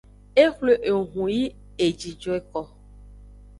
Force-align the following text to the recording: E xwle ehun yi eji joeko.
E 0.43 0.45
xwle 0.55 0.73
ehun 0.89 1.29
yi 1.37 1.45
eji 1.85 2.11
joeko. 2.21 2.61